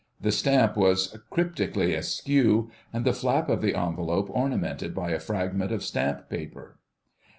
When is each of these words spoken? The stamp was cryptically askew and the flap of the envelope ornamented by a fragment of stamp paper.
The 0.19 0.31
stamp 0.31 0.75
was 0.75 1.15
cryptically 1.29 1.93
askew 1.93 2.71
and 2.91 3.05
the 3.05 3.13
flap 3.13 3.49
of 3.49 3.61
the 3.61 3.75
envelope 3.75 4.31
ornamented 4.31 4.95
by 4.95 5.11
a 5.11 5.19
fragment 5.19 5.71
of 5.71 5.83
stamp 5.83 6.27
paper. 6.27 6.79